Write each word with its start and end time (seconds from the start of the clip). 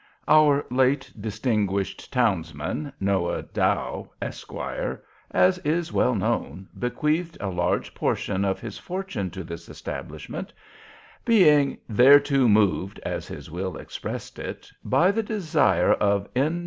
Our 0.27 0.65
late 0.71 1.13
distinguished 1.21 2.11
townsman, 2.11 2.91
Noah 2.99 3.43
Dow, 3.43 4.09
Esquire, 4.19 5.03
as 5.29 5.59
is 5.59 5.93
well 5.93 6.15
known, 6.15 6.67
bequeathed 6.79 7.37
a 7.39 7.49
large 7.49 7.93
portion 7.93 8.43
of 8.43 8.59
his 8.59 8.79
fortune 8.79 9.29
to 9.29 9.43
this 9.43 9.69
establishment— 9.69 10.53
"being 11.23 11.77
thereto 11.87 12.47
moved," 12.47 12.99
as 13.05 13.27
his 13.27 13.51
will 13.51 13.77
expressed 13.77 14.39
it, 14.39 14.71
"by 14.83 15.11
the 15.11 15.21
desire 15.21 15.93
of 15.93 16.33
_N. 16.33 16.59